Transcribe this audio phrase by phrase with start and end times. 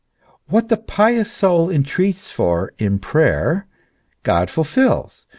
[0.47, 3.67] What the pious soul entreats for in prayer,
[4.23, 5.27] God fulfils.